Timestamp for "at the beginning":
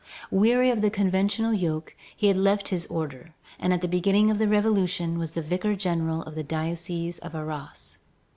3.71-4.31